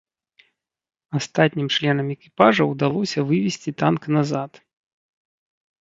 Астатнім 1.19 1.67
членам 1.77 2.07
экіпажа 2.15 2.63
ўдалося 2.71 3.19
вывесці 3.31 3.79
танк 3.87 4.01
назад. 4.19 4.51